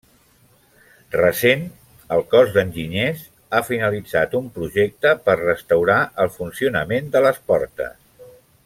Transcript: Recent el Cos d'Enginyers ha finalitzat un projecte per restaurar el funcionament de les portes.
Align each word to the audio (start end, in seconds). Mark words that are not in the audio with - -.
Recent 1.15 1.65
el 2.15 2.23
Cos 2.31 2.49
d'Enginyers 2.55 3.21
ha 3.57 3.61
finalitzat 3.69 4.33
un 4.41 4.49
projecte 4.57 5.13
per 5.29 5.39
restaurar 5.45 6.03
el 6.25 6.33
funcionament 6.41 7.17
de 7.19 7.27
les 7.29 7.43
portes. 7.53 8.35